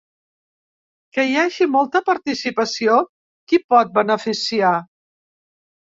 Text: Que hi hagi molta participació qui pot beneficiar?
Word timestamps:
Que 1.17 1.25
hi 1.31 1.35
hagi 1.41 1.67
molta 1.75 2.01
participació 2.09 2.97
qui 3.53 3.61
pot 3.75 3.95
beneficiar? 3.99 4.77